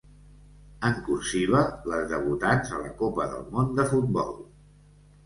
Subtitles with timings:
[0.87, 1.59] En cursiva,
[1.91, 4.33] les debutants a la Copa del Món de Futbol.